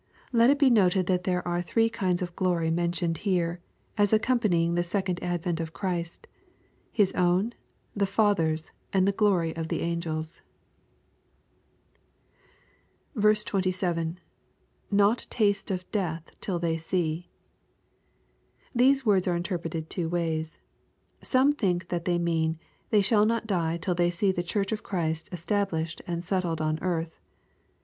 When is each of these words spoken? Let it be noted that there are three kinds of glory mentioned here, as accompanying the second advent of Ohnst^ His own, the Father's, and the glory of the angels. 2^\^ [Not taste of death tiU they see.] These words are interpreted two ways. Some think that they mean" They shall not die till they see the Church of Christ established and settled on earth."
Let 0.31 0.49
it 0.49 0.57
be 0.57 0.71
noted 0.71 1.05
that 1.05 1.25
there 1.25 1.47
are 1.47 1.61
three 1.61 1.87
kinds 1.87 2.23
of 2.23 2.35
glory 2.35 2.71
mentioned 2.71 3.19
here, 3.19 3.61
as 3.99 4.11
accompanying 4.11 4.73
the 4.73 4.81
second 4.81 5.21
advent 5.21 5.59
of 5.59 5.73
Ohnst^ 5.73 6.25
His 6.91 7.11
own, 7.13 7.53
the 7.95 8.07
Father's, 8.07 8.71
and 8.91 9.07
the 9.07 9.11
glory 9.11 9.55
of 9.55 9.67
the 9.67 9.81
angels. 9.81 10.41
2^\^ 13.15 14.15
[Not 14.89 15.27
taste 15.29 15.69
of 15.69 15.91
death 15.91 16.31
tiU 16.41 16.57
they 16.57 16.77
see.] 16.77 17.29
These 18.73 19.05
words 19.05 19.27
are 19.27 19.35
interpreted 19.35 19.87
two 19.87 20.09
ways. 20.09 20.57
Some 21.21 21.53
think 21.53 21.89
that 21.89 22.05
they 22.05 22.17
mean" 22.17 22.57
They 22.89 23.03
shall 23.03 23.25
not 23.27 23.45
die 23.45 23.77
till 23.77 23.93
they 23.93 24.09
see 24.09 24.31
the 24.31 24.41
Church 24.41 24.71
of 24.71 24.81
Christ 24.81 25.29
established 25.31 26.01
and 26.07 26.23
settled 26.23 26.59
on 26.59 26.79
earth." 26.81 27.19